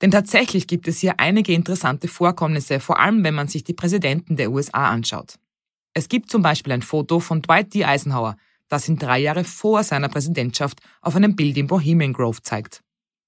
Denn 0.00 0.10
tatsächlich 0.10 0.66
gibt 0.66 0.88
es 0.88 1.00
hier 1.00 1.20
einige 1.20 1.52
interessante 1.52 2.08
Vorkommnisse, 2.08 2.80
vor 2.80 2.98
allem 2.98 3.22
wenn 3.22 3.34
man 3.34 3.48
sich 3.48 3.62
die 3.62 3.74
Präsidenten 3.74 4.36
der 4.36 4.50
USA 4.50 4.88
anschaut. 4.88 5.34
Es 5.92 6.08
gibt 6.08 6.30
zum 6.30 6.40
Beispiel 6.40 6.72
ein 6.72 6.80
Foto 6.80 7.20
von 7.20 7.42
Dwight 7.42 7.74
D. 7.74 7.84
Eisenhower, 7.84 8.38
das 8.68 8.88
ihn 8.88 8.96
drei 8.96 9.18
Jahre 9.18 9.44
vor 9.44 9.84
seiner 9.84 10.08
Präsidentschaft 10.08 10.80
auf 11.02 11.14
einem 11.14 11.36
Bild 11.36 11.58
im 11.58 11.66
Bohemian 11.66 12.14
Grove 12.14 12.40
zeigt. 12.40 12.80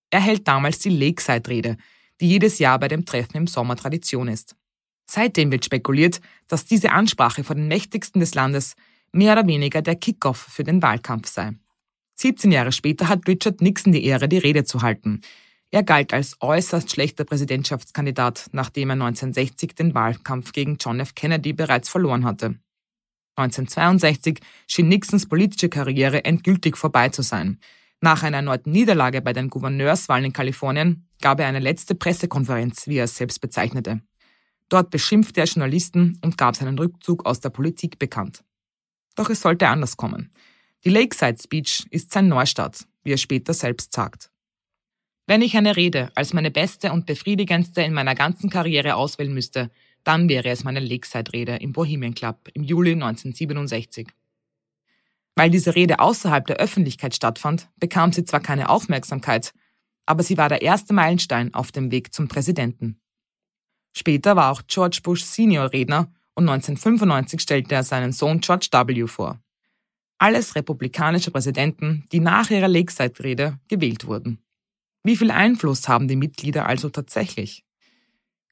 Er 0.09 0.21
hält 0.21 0.49
damals 0.49 0.79
die 0.79 0.89
Lakeside-Rede, 0.89 1.77
die 2.21 2.29
jedes 2.29 2.59
Jahr 2.59 2.79
bei 2.79 2.89
dem 2.89 3.05
Treffen 3.05 3.37
im 3.37 3.47
Sommer 3.47 3.77
Tradition 3.77 4.29
ist. 4.29 4.57
Seitdem 5.11 5.51
wird 5.51 5.65
spekuliert, 5.65 6.21
dass 6.49 6.67
diese 6.67 6.93
Ansprache 6.93 7.45
vor 7.45 7.57
den 7.57 7.69
Mächtigsten 7.69 8.21
des 8.21 8.35
Landes 8.35 8.75
mehr 9.13 9.33
oder 9.33 9.47
weniger 9.47 9.83
der 9.83 9.97
Kickoff 9.97 10.39
für 10.39 10.65
den 10.65 10.83
Wahlkampf 10.83 11.29
sei. 11.29 11.53
17 12.17 12.51
Jahre 12.53 12.73
später 12.73 13.09
hat 13.09 13.27
Richard 13.27 13.61
Nixon 13.61 13.93
die 13.93 14.05
Ehre, 14.05 14.29
die 14.29 14.39
Rede 14.39 14.65
zu 14.65 14.83
halten. 14.83 15.23
Er 15.71 15.83
galt 15.83 16.13
als 16.13 16.37
äußerst 16.41 16.91
schlechter 16.91 17.25
Präsidentschaftskandidat, 17.25 18.49
nachdem 18.53 18.91
er 18.91 18.95
1960 18.95 19.75
den 19.75 19.95
Wahlkampf 19.95 20.53
gegen 20.53 20.79
John 20.81 21.01
F. 21.01 21.15
Kennedy 21.15 21.53
bereits 21.53 21.89
verloren 21.89 22.25
hatte. 22.25 22.59
1962 23.37 24.41
schien 24.67 24.89
Nixons 24.89 25.29
politische 25.29 25.69
Karriere 25.69 26.25
endgültig 26.25 26.77
vorbei 26.77 27.11
zu 27.11 27.23
sein. 27.23 27.61
Nach 28.01 28.23
einer 28.23 28.37
erneuten 28.37 28.71
Niederlage 28.71 29.21
bei 29.23 29.33
den 29.33 29.51
Gouverneurswahlen 29.51 30.27
in 30.27 30.33
Kalifornien 30.33 31.09
gab 31.21 31.41
er 31.41 31.49
eine 31.49 31.59
letzte 31.59 31.97
Pressekonferenz, 31.97 32.87
wie 32.87 32.99
er 32.99 33.05
es 33.05 33.17
selbst 33.17 33.41
bezeichnete. 33.41 34.01
Dort 34.69 34.91
beschimpfte 34.91 35.41
er 35.41 35.47
Journalisten 35.47 36.19
und 36.23 36.39
gab 36.39 36.55
seinen 36.55 36.79
Rückzug 36.79 37.27
aus 37.27 37.41
der 37.41 37.51
Politik 37.51 37.99
bekannt. 37.99 38.45
Doch 39.17 39.31
es 39.31 39.41
sollte 39.41 39.69
anders 39.69 39.97
kommen. 39.97 40.31
Die 40.85 40.91
Lakeside 40.91 41.43
Speech 41.43 41.87
ist 41.91 42.13
sein 42.13 42.29
Neustart, 42.29 42.87
wie 43.03 43.13
er 43.13 43.19
später 43.19 43.53
selbst 43.53 43.93
sagt. 43.93 44.31
Wenn 45.27 45.43
ich 45.43 45.57
eine 45.57 45.77
Rede 45.77 46.11
als 46.15 46.33
meine 46.33 46.53
beste 46.53 46.93
und 46.93 47.05
befriedigendste 47.05 47.83
in 47.83 47.93
meiner 47.93 48.15
ganzen 48.15 48.49
Karriere 48.49 48.95
auswählen 48.95 49.35
müsste, 49.35 49.71
dann 50.05 50.29
wäre 50.29 50.49
es 50.49 50.63
meine 50.63 50.81
Lakeside-Rede 50.81 51.57
im 51.57 51.73
Bohemian 51.73 52.15
Club 52.15 52.49
im 52.55 52.63
Juli 52.63 52.93
1967. 52.93 54.09
Weil 55.39 55.51
diese 55.51 55.77
Rede 55.77 56.01
außerhalb 56.01 56.49
der 56.49 56.57
Öffentlichkeit 56.57 57.15
stattfand, 57.15 57.69
bekam 57.77 58.13
sie 58.13 58.25
zwar 58.25 58.41
keine 58.41 58.69
Aufmerksamkeit, 58.69 59.55
aber 60.05 60.25
sie 60.25 60.37
war 60.37 60.49
der 60.49 60.63
erste 60.63 60.93
Meilenstein 60.93 61.55
auf 61.55 61.71
dem 61.71 61.93
Weg 61.93 62.13
zum 62.13 62.27
Präsidenten. 62.27 63.01
Später 63.97 64.35
war 64.35 64.51
auch 64.51 64.63
George 64.67 64.99
Bush 65.01 65.23
Senior 65.23 65.73
Redner 65.73 66.13
und 66.35 66.49
1995 66.49 67.41
stellte 67.41 67.73
er 67.77 67.85
seinen 67.85 68.11
Sohn 68.11 68.41
George 68.41 68.67
W. 68.73 69.07
vor. 69.07 69.39
Alles 70.19 70.57
republikanische 70.57 71.31
Präsidenten, 71.31 72.05
die 72.11 72.19
nach 72.19 72.51
ihrer 72.51 72.67
Lakeside-Rede 72.67 73.61
gewählt 73.69 74.09
wurden. 74.09 74.43
Wie 75.05 75.17
viel 75.17 75.31
Einfluss 75.31 75.87
haben 75.87 76.09
die 76.09 76.17
Mitglieder 76.17 76.67
also 76.67 76.91
tatsächlich? 76.91 77.65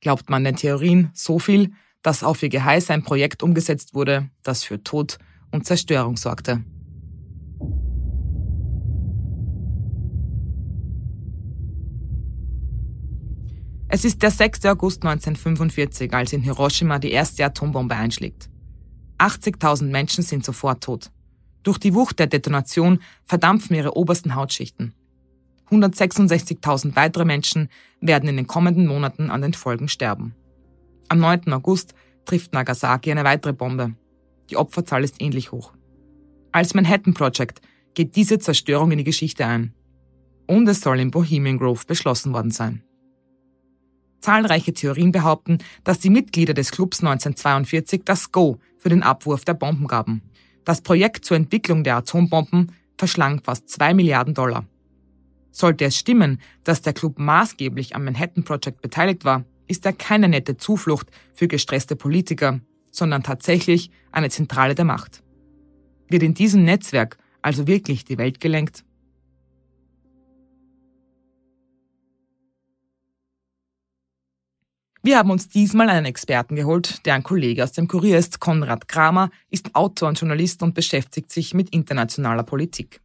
Glaubt 0.00 0.30
man 0.30 0.44
den 0.44 0.54
Theorien 0.54 1.10
so 1.14 1.40
viel, 1.40 1.72
dass 2.02 2.22
auf 2.22 2.44
ihr 2.44 2.48
Geheiß 2.48 2.90
ein 2.90 3.02
Projekt 3.02 3.42
umgesetzt 3.42 3.92
wurde, 3.92 4.30
das 4.44 4.62
für 4.62 4.84
Tod 4.84 5.18
und 5.50 5.66
Zerstörung 5.66 6.16
sorgte? 6.16 6.64
Es 13.88 14.04
ist 14.04 14.20
der 14.22 14.32
6. 14.32 14.64
August 14.66 15.04
1945, 15.04 16.12
als 16.12 16.32
in 16.32 16.42
Hiroshima 16.42 16.98
die 16.98 17.12
erste 17.12 17.44
Atombombe 17.44 17.94
einschlägt. 17.94 18.50
80.000 19.18 19.84
Menschen 19.84 20.24
sind 20.24 20.44
sofort 20.44 20.82
tot. 20.82 21.12
Durch 21.62 21.78
die 21.78 21.94
Wucht 21.94 22.18
der 22.18 22.26
Detonation 22.26 23.00
verdampfen 23.24 23.76
ihre 23.76 23.96
obersten 23.96 24.34
Hautschichten. 24.34 24.92
166.000 25.70 26.96
weitere 26.96 27.24
Menschen 27.24 27.68
werden 28.00 28.28
in 28.28 28.36
den 28.36 28.46
kommenden 28.48 28.86
Monaten 28.88 29.30
an 29.30 29.42
den 29.42 29.54
Folgen 29.54 29.88
sterben. 29.88 30.34
Am 31.08 31.20
9. 31.20 31.52
August 31.52 31.94
trifft 32.24 32.52
Nagasaki 32.52 33.12
eine 33.12 33.24
weitere 33.24 33.52
Bombe. 33.52 33.94
Die 34.50 34.56
Opferzahl 34.56 35.04
ist 35.04 35.20
ähnlich 35.20 35.52
hoch. 35.52 35.72
Als 36.50 36.74
Manhattan 36.74 37.14
Project 37.14 37.60
geht 37.94 38.16
diese 38.16 38.38
Zerstörung 38.40 38.90
in 38.90 38.98
die 38.98 39.04
Geschichte 39.04 39.46
ein. 39.46 39.74
Und 40.46 40.68
es 40.68 40.80
soll 40.80 41.00
in 41.00 41.12
Bohemian 41.12 41.58
Grove 41.58 41.84
beschlossen 41.86 42.32
worden 42.32 42.50
sein. 42.50 42.82
Zahlreiche 44.20 44.72
Theorien 44.72 45.12
behaupten, 45.12 45.58
dass 45.84 45.98
die 45.98 46.10
Mitglieder 46.10 46.54
des 46.54 46.70
Clubs 46.70 47.00
1942 47.00 48.02
das 48.04 48.32
Go 48.32 48.58
für 48.78 48.88
den 48.88 49.02
Abwurf 49.02 49.44
der 49.44 49.54
Bomben 49.54 49.86
gaben. 49.86 50.22
Das 50.64 50.80
Projekt 50.80 51.24
zur 51.24 51.36
Entwicklung 51.36 51.84
der 51.84 51.96
Atombomben 51.96 52.72
verschlang 52.98 53.40
fast 53.42 53.68
zwei 53.68 53.94
Milliarden 53.94 54.34
Dollar. 54.34 54.64
Sollte 55.50 55.84
es 55.84 55.96
stimmen, 55.96 56.40
dass 56.64 56.82
der 56.82 56.92
Club 56.92 57.18
maßgeblich 57.18 57.94
am 57.94 58.04
Manhattan 58.04 58.44
Project 58.44 58.82
beteiligt 58.82 59.24
war, 59.24 59.44
ist 59.68 59.86
er 59.86 59.92
keine 59.92 60.28
nette 60.28 60.56
Zuflucht 60.56 61.10
für 61.34 61.48
gestresste 61.48 61.96
Politiker, 61.96 62.60
sondern 62.90 63.22
tatsächlich 63.22 63.90
eine 64.12 64.30
Zentrale 64.30 64.74
der 64.74 64.84
Macht. 64.84 65.22
Wird 66.08 66.22
in 66.22 66.34
diesem 66.34 66.64
Netzwerk 66.64 67.18
also 67.42 67.66
wirklich 67.66 68.04
die 68.04 68.18
Welt 68.18 68.40
gelenkt? 68.40 68.84
Wir 75.06 75.18
haben 75.18 75.30
uns 75.30 75.48
diesmal 75.48 75.88
einen 75.88 76.04
Experten 76.04 76.56
geholt, 76.56 77.06
der 77.06 77.14
ein 77.14 77.22
Kollege 77.22 77.62
aus 77.62 77.70
dem 77.70 77.86
Kurier 77.86 78.18
ist. 78.18 78.40
Konrad 78.40 78.88
Kramer 78.88 79.30
ist 79.50 79.72
Autor 79.76 80.08
und 80.08 80.18
Journalist 80.18 80.64
und 80.64 80.74
beschäftigt 80.74 81.30
sich 81.30 81.54
mit 81.54 81.70
internationaler 81.70 82.42
Politik. 82.42 83.00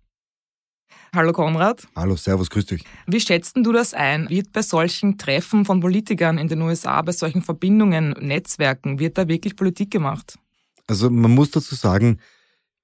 Hallo 1.16 1.32
Konrad. 1.32 1.88
Hallo, 1.96 2.16
Servus, 2.16 2.50
grüß 2.50 2.66
dich. 2.66 2.86
Wie 3.06 3.20
schätzt 3.20 3.56
du 3.56 3.72
das 3.72 3.94
ein? 3.94 4.28
Wird 4.32 4.52
bei 4.52 4.64
solchen 4.64 5.20
Treffen 5.20 5.64
von 5.64 5.80
Politikern 5.80 6.40
in 6.40 6.48
den 6.48 6.64
USA, 6.64 7.04
bei 7.04 7.12
solchen 7.12 7.44
Verbindungen, 7.44 8.16
Netzwerken, 8.20 8.98
wird 8.98 9.20
da 9.20 9.28
wirklich 9.28 9.56
Politik 9.56 9.92
gemacht? 9.92 10.40
Also 10.88 11.12
man 11.12 11.30
muss 11.30 11.52
dazu 11.52 11.76
sagen, 11.76 12.20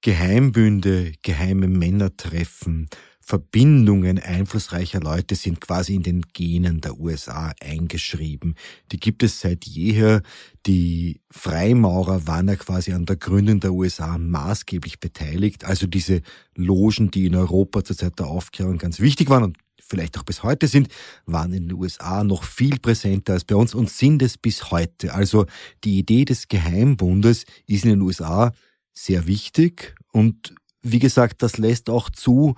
Geheimbünde, 0.03 1.13
geheime 1.23 1.67
Männertreffen, 1.67 2.87
Verbindungen 3.27 4.19
einflussreicher 4.19 5.01
Leute 5.01 5.35
sind 5.35 5.59
quasi 5.59 5.95
in 5.95 6.03
den 6.03 6.21
Genen 6.31 6.79
der 6.79 6.97
USA 6.97 7.51
eingeschrieben. 7.61 8.55
Die 8.93 9.01
gibt 9.01 9.21
es 9.21 9.41
seit 9.41 9.65
jeher. 9.65 10.21
Die 10.65 11.19
Freimaurer 11.29 12.25
waren 12.25 12.47
ja 12.47 12.55
quasi 12.55 12.93
an 12.93 13.05
der 13.05 13.17
Gründung 13.17 13.59
der 13.59 13.73
USA 13.73 14.17
maßgeblich 14.17 15.01
beteiligt. 15.01 15.65
Also 15.65 15.87
diese 15.87 16.21
Logen, 16.55 17.11
die 17.11 17.25
in 17.25 17.35
Europa 17.35 17.83
zur 17.83 17.97
Zeit 17.97 18.17
der 18.17 18.27
Aufklärung 18.27 18.77
ganz 18.77 19.01
wichtig 19.01 19.29
waren 19.29 19.43
und 19.43 19.57
vielleicht 19.77 20.17
auch 20.17 20.23
bis 20.23 20.43
heute 20.43 20.69
sind, 20.69 20.87
waren 21.25 21.51
in 21.51 21.67
den 21.67 21.77
USA 21.77 22.23
noch 22.23 22.45
viel 22.45 22.79
präsenter 22.79 23.33
als 23.33 23.43
bei 23.43 23.55
uns 23.55 23.75
und 23.75 23.89
sind 23.89 24.21
es 24.21 24.37
bis 24.37 24.71
heute. 24.71 25.13
Also 25.13 25.47
die 25.83 25.99
Idee 25.99 26.23
des 26.23 26.47
Geheimbundes 26.47 27.43
ist 27.65 27.83
in 27.83 27.89
den 27.89 28.01
USA 28.01 28.53
sehr 28.93 29.27
wichtig 29.27 29.95
und 30.13 30.55
wie 30.81 30.99
gesagt, 30.99 31.41
das 31.43 31.57
lässt 31.57 31.89
auch 31.89 32.09
zu 32.09 32.55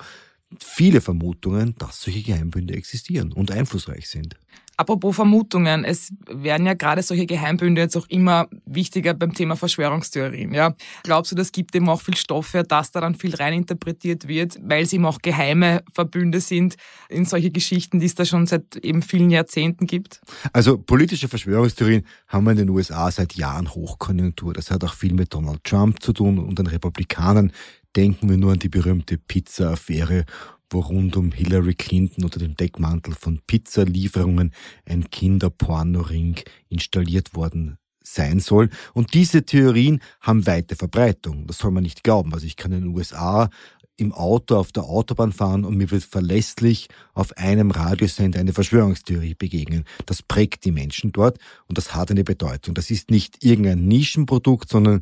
viele 0.59 1.01
Vermutungen, 1.01 1.75
dass 1.77 2.01
solche 2.01 2.23
Geheimbünde 2.23 2.73
existieren 2.73 3.31
und 3.31 3.51
einflussreich 3.51 4.09
sind. 4.09 4.35
Apropos 4.79 5.13
Vermutungen, 5.13 5.83
es 5.83 6.13
werden 6.25 6.65
ja 6.65 6.73
gerade 6.73 7.03
solche 7.03 7.25
Geheimbünde 7.25 7.81
jetzt 7.81 7.97
auch 7.97 8.07
immer 8.07 8.47
wichtiger 8.65 9.13
beim 9.13 9.33
Thema 9.33 9.57
Verschwörungstheorien. 9.57 10.53
Ja. 10.53 10.73
Glaubst 11.03 11.33
du, 11.33 11.35
das 11.35 11.51
gibt 11.51 11.75
eben 11.75 11.89
auch 11.89 11.99
viel 11.99 12.15
Stoff 12.15 12.53
dass 12.65 12.91
da 12.91 13.01
dann 13.01 13.15
viel 13.15 13.35
reininterpretiert 13.35 14.29
wird, 14.29 14.57
weil 14.63 14.83
es 14.83 14.93
eben 14.93 15.05
auch 15.05 15.17
geheime 15.21 15.83
Verbünde 15.91 16.39
sind 16.39 16.77
in 17.09 17.25
solche 17.25 17.51
Geschichten, 17.51 17.99
die 17.99 18.05
es 18.05 18.15
da 18.15 18.23
schon 18.23 18.47
seit 18.47 18.77
eben 18.77 19.01
vielen 19.01 19.31
Jahrzehnten 19.31 19.85
gibt? 19.85 20.21
Also 20.53 20.77
politische 20.77 21.27
Verschwörungstheorien 21.27 22.05
haben 22.29 22.45
wir 22.45 22.51
in 22.51 22.59
den 22.59 22.69
USA 22.69 23.11
seit 23.11 23.33
Jahren 23.33 23.75
Hochkonjunktur. 23.75 24.53
Das 24.53 24.71
hat 24.71 24.85
auch 24.85 24.93
viel 24.93 25.13
mit 25.13 25.33
Donald 25.33 25.61
Trump 25.65 26.01
zu 26.01 26.13
tun 26.13 26.39
und 26.39 26.57
den 26.57 26.67
Republikanern. 26.67 27.51
Denken 27.95 28.29
wir 28.29 28.37
nur 28.37 28.53
an 28.53 28.59
die 28.59 28.69
berühmte 28.69 29.17
Pizza-Affäre, 29.17 30.25
wo 30.69 30.81
rund 30.81 31.17
um 31.17 31.31
Hillary 31.31 31.73
Clinton 31.73 32.23
unter 32.23 32.39
dem 32.39 32.55
Deckmantel 32.55 33.15
von 33.15 33.41
Pizzalieferungen 33.47 34.53
ein 34.85 35.09
Kinderpornoring 35.09 36.35
installiert 36.69 37.33
worden 37.33 37.77
sein 38.03 38.39
soll. 38.39 38.69
Und 38.93 39.13
diese 39.13 39.43
Theorien 39.43 40.01
haben 40.21 40.45
weite 40.45 40.75
Verbreitung. 40.75 41.47
Das 41.47 41.57
soll 41.57 41.71
man 41.71 41.83
nicht 41.83 42.03
glauben. 42.03 42.33
Also 42.33 42.45
ich 42.45 42.55
kann 42.55 42.71
in 42.71 42.81
den 42.81 42.95
USA 42.95 43.49
im 43.97 44.13
Auto 44.13 44.55
auf 44.55 44.71
der 44.71 44.83
Autobahn 44.83 45.33
fahren 45.33 45.65
und 45.65 45.75
mir 45.75 45.91
wird 45.91 46.03
verlässlich 46.03 46.87
auf 47.13 47.35
einem 47.37 47.71
Radiosender 47.71 48.39
eine 48.39 48.53
Verschwörungstheorie 48.53 49.35
begegnen. 49.35 49.83
Das 50.05 50.23
prägt 50.23 50.63
die 50.63 50.71
Menschen 50.71 51.11
dort 51.11 51.37
und 51.67 51.77
das 51.77 51.93
hat 51.93 52.09
eine 52.09 52.23
Bedeutung. 52.23 52.73
Das 52.75 52.91
ist 52.91 53.11
nicht 53.11 53.43
irgendein 53.43 53.87
Nischenprodukt, 53.87 54.69
sondern 54.69 55.01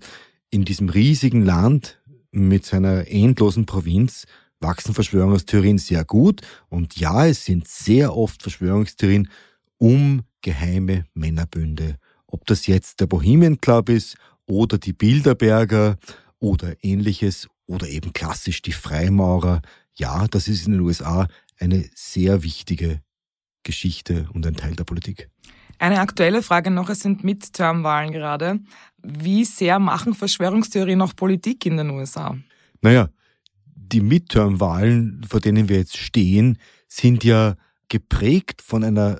in 0.49 0.65
diesem 0.65 0.89
riesigen 0.89 1.45
Land 1.45 1.99
mit 2.31 2.65
seiner 2.65 3.07
endlosen 3.07 3.65
Provinz 3.65 4.25
wachsen 4.59 4.93
Verschwörungstheorien 4.93 5.77
sehr 5.77 6.03
gut. 6.03 6.41
Und 6.69 6.97
ja, 6.97 7.27
es 7.27 7.45
sind 7.45 7.67
sehr 7.67 8.15
oft 8.15 8.41
Verschwörungstheorien 8.41 9.29
um 9.77 10.23
geheime 10.41 11.05
Männerbünde. 11.13 11.97
Ob 12.25 12.45
das 12.45 12.67
jetzt 12.67 12.99
der 12.99 13.07
Bohemian 13.07 13.61
Club 13.61 13.89
ist 13.89 14.17
oder 14.45 14.77
die 14.77 14.93
Bilderberger 14.93 15.97
oder 16.39 16.75
ähnliches 16.83 17.47
oder 17.65 17.87
eben 17.87 18.13
klassisch 18.13 18.61
die 18.61 18.71
Freimaurer. 18.71 19.61
Ja, 19.95 20.27
das 20.27 20.47
ist 20.47 20.65
in 20.65 20.73
den 20.73 20.81
USA 20.81 21.27
eine 21.59 21.89
sehr 21.95 22.43
wichtige 22.43 23.01
Geschichte 23.63 24.29
und 24.33 24.45
ein 24.45 24.55
Teil 24.55 24.75
der 24.75 24.83
Politik. 24.83 25.29
Eine 25.79 25.99
aktuelle 25.99 26.41
Frage 26.41 26.71
noch, 26.71 26.89
es 26.89 27.01
sind 27.01 27.23
Midterm-Wahlen 27.23 28.11
gerade. 28.11 28.59
Wie 29.03 29.45
sehr 29.45 29.79
machen 29.79 30.15
Verschwörungstheorien 30.15 30.97
noch 30.97 31.15
Politik 31.15 31.65
in 31.65 31.77
den 31.77 31.91
USA? 31.91 32.35
Naja, 32.81 33.09
die 33.75 34.01
Midterm-Wahlen, 34.01 35.25
vor 35.29 35.39
denen 35.39 35.69
wir 35.69 35.77
jetzt 35.77 35.97
stehen, 35.97 36.57
sind 36.87 37.23
ja 37.23 37.55
geprägt 37.89 38.61
von 38.61 38.83
einer 38.83 39.19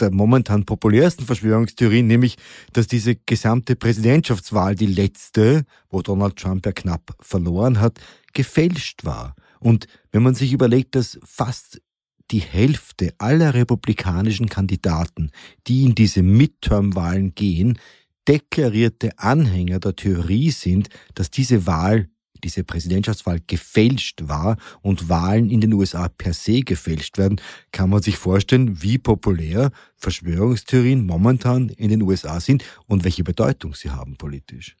der 0.00 0.12
momentan 0.12 0.64
populärsten 0.64 1.26
Verschwörungstheorien, 1.26 2.06
nämlich, 2.06 2.36
dass 2.72 2.86
diese 2.86 3.16
gesamte 3.16 3.76
Präsidentschaftswahl, 3.76 4.74
die 4.74 4.86
letzte, 4.86 5.64
wo 5.90 6.02
Donald 6.02 6.36
Trump 6.36 6.64
ja 6.66 6.72
knapp 6.72 7.16
verloren 7.20 7.80
hat, 7.80 7.98
gefälscht 8.32 9.04
war. 9.04 9.34
Und 9.60 9.86
wenn 10.12 10.22
man 10.22 10.34
sich 10.34 10.52
überlegt, 10.52 10.94
dass 10.94 11.18
fast 11.24 11.80
die 12.30 12.40
Hälfte 12.40 13.14
aller 13.18 13.54
republikanischen 13.54 14.48
Kandidaten, 14.48 15.30
die 15.66 15.84
in 15.84 15.94
diese 15.94 16.22
Midterm-Wahlen 16.22 17.34
gehen, 17.34 17.78
deklarierte 18.26 19.18
Anhänger 19.18 19.80
der 19.80 19.96
Theorie 19.96 20.50
sind, 20.50 20.88
dass 21.14 21.30
diese 21.30 21.66
Wahl 21.66 22.08
diese 22.44 22.64
Präsidentschaftswahl 22.64 23.40
gefälscht 23.46 24.28
war 24.28 24.56
und 24.80 25.08
Wahlen 25.08 25.50
in 25.50 25.60
den 25.60 25.72
USA 25.72 26.08
per 26.08 26.32
se 26.32 26.60
gefälscht 26.60 27.18
werden, 27.18 27.40
kann 27.72 27.90
man 27.90 28.02
sich 28.02 28.16
vorstellen, 28.16 28.82
wie 28.82 28.98
populär 28.98 29.70
Verschwörungstheorien 29.96 31.04
momentan 31.04 31.68
in 31.70 31.88
den 31.88 32.02
USA 32.02 32.40
sind 32.40 32.64
und 32.86 33.04
welche 33.04 33.24
Bedeutung 33.24 33.74
sie 33.74 33.90
haben 33.90 34.16
politisch. 34.16 34.76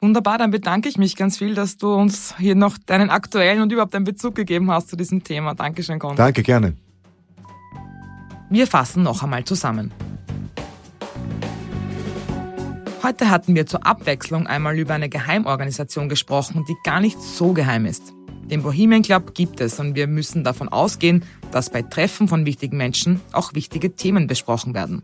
Wunderbar, 0.00 0.38
dann 0.38 0.50
bedanke 0.50 0.88
ich 0.88 0.98
mich 0.98 1.16
ganz 1.16 1.38
viel, 1.38 1.54
dass 1.54 1.78
du 1.78 1.94
uns 1.94 2.36
hier 2.36 2.54
noch 2.54 2.76
deinen 2.76 3.08
aktuellen 3.08 3.62
und 3.62 3.72
überhaupt 3.72 3.94
einen 3.94 4.04
Bezug 4.04 4.34
gegeben 4.34 4.70
hast 4.70 4.88
zu 4.88 4.96
diesem 4.96 5.24
Thema. 5.24 5.54
Dankeschön, 5.54 5.98
Conrad. 5.98 6.18
Danke, 6.18 6.42
gerne. 6.42 6.76
Wir 8.48 8.68
fassen 8.68 9.02
noch 9.02 9.24
einmal 9.24 9.44
zusammen. 9.44 9.92
Heute 13.02 13.28
hatten 13.28 13.54
wir 13.56 13.66
zur 13.66 13.84
Abwechslung 13.84 14.46
einmal 14.46 14.78
über 14.78 14.94
eine 14.94 15.08
Geheimorganisation 15.08 16.08
gesprochen, 16.08 16.64
die 16.68 16.76
gar 16.84 17.00
nicht 17.00 17.20
so 17.20 17.52
geheim 17.52 17.86
ist. 17.86 18.12
Den 18.50 18.62
Bohemian 18.62 19.02
Club 19.02 19.34
gibt 19.34 19.60
es 19.60 19.80
und 19.80 19.96
wir 19.96 20.06
müssen 20.06 20.44
davon 20.44 20.68
ausgehen, 20.68 21.24
dass 21.50 21.70
bei 21.70 21.82
Treffen 21.82 22.28
von 22.28 22.46
wichtigen 22.46 22.76
Menschen 22.76 23.20
auch 23.32 23.54
wichtige 23.54 23.96
Themen 23.96 24.28
besprochen 24.28 24.74
werden. 24.74 25.02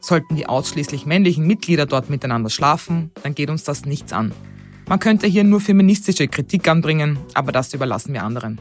Sollten 0.00 0.36
die 0.36 0.46
ausschließlich 0.46 1.06
männlichen 1.06 1.46
Mitglieder 1.46 1.86
dort 1.86 2.10
miteinander 2.10 2.50
schlafen, 2.50 3.10
dann 3.22 3.34
geht 3.34 3.48
uns 3.48 3.64
das 3.64 3.86
nichts 3.86 4.12
an. 4.12 4.32
Man 4.86 4.98
könnte 4.98 5.26
hier 5.26 5.44
nur 5.44 5.60
feministische 5.60 6.28
Kritik 6.28 6.68
anbringen, 6.68 7.18
aber 7.32 7.52
das 7.52 7.72
überlassen 7.72 8.12
wir 8.12 8.22
anderen. 8.22 8.60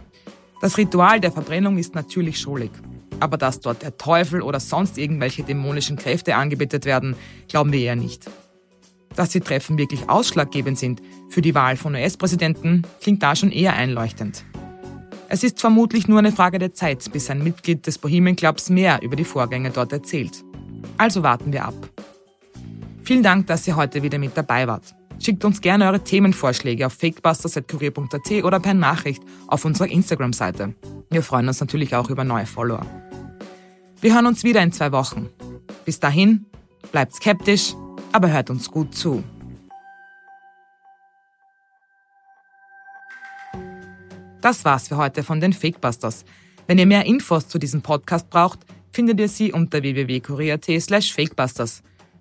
Das 0.62 0.78
Ritual 0.78 1.19
der 1.19 1.34
Verbrennung 1.34 1.78
ist 1.78 1.95
natürlich 1.95 2.39
schuldig. 2.39 2.71
Aber 3.19 3.38
dass 3.38 3.60
dort 3.60 3.82
der 3.82 3.97
Teufel 3.97 4.41
oder 4.41 4.60
sonst 4.60 4.97
irgendwelche 4.97 5.43
dämonischen 5.43 5.97
Kräfte 5.97 6.36
angebetet 6.36 6.86
werden, 6.86 7.15
glauben 7.47 7.71
wir 7.71 7.80
eher 7.80 7.95
nicht. 7.95 8.30
Dass 9.15 9.30
die 9.30 9.39
Treffen 9.39 9.78
wirklich 9.78 10.10
ausschlaggebend 10.10 10.78
sind 10.78 11.01
für 11.30 11.41
die 11.41 11.56
Wahl 11.56 11.78
von 11.78 11.95
US-Präsidenten, 11.95 12.84
klingt 13.01 13.23
da 13.23 13.36
schon 13.36 13.51
eher 13.51 13.73
einleuchtend. 13.73 14.43
Es 15.30 15.43
ist 15.43 15.60
vermutlich 15.60 16.08
nur 16.08 16.19
eine 16.19 16.32
Frage 16.32 16.60
der 16.60 16.73
Zeit, 16.73 17.12
bis 17.12 17.30
ein 17.30 17.43
Mitglied 17.43 17.88
des 17.88 17.97
Bohemian 17.97 18.36
Clubs 18.36 18.69
mehr 18.69 19.01
über 19.01 19.15
die 19.15 19.23
Vorgänge 19.23 19.71
dort 19.71 19.91
erzählt. 19.91 20.43
Also 20.97 21.23
warten 21.23 21.51
wir 21.51 21.65
ab. 21.65 21.73
Vielen 23.04 23.23
Dank, 23.23 23.47
dass 23.47 23.67
ihr 23.67 23.75
heute 23.75 24.04
wieder 24.04 24.17
mit 24.17 24.36
dabei 24.36 24.67
wart. 24.67 24.95
Schickt 25.19 25.45
uns 25.45 25.62
gerne 25.62 25.86
eure 25.86 26.04
Themenvorschläge 26.04 26.86
auf 26.86 26.93
fakebusters.kurier.at 26.93 28.43
oder 28.43 28.60
per 28.60 28.73
Nachricht 28.73 29.23
auf 29.47 29.65
unserer 29.65 29.88
Instagram-Seite. 29.88 30.75
Wir 31.10 31.23
freuen 31.23 31.47
uns 31.47 31.60
natürlich 31.60 31.95
auch 31.95 32.10
über 32.10 32.23
neue 32.23 32.45
Follower. 32.45 32.86
Wir 34.01 34.13
hören 34.13 34.28
uns 34.28 34.43
wieder 34.43 34.62
in 34.62 34.71
zwei 34.71 34.91
Wochen. 34.91 35.30
Bis 35.86 35.99
dahin, 35.99 36.45
bleibt 36.91 37.13
skeptisch, 37.15 37.73
aber 38.12 38.32
hört 38.32 38.49
uns 38.49 38.69
gut 38.69 38.93
zu. 38.93 39.23
Das 44.41 44.63
war's 44.63 44.89
für 44.89 44.97
heute 44.97 45.23
von 45.23 45.39
den 45.39 45.54
Fakebusters. 45.54 46.23
Wenn 46.67 46.78
ihr 46.78 46.86
mehr 46.86 47.06
Infos 47.06 47.47
zu 47.47 47.58
diesem 47.58 47.82
Podcast 47.82 48.30
braucht, 48.30 48.60
findet 48.91 49.19
ihr 49.19 49.28
sie 49.28 49.51
unter 49.51 49.82
www.kurier.at 49.82 50.82
slash 50.82 51.13
fakebusters. 51.13 51.82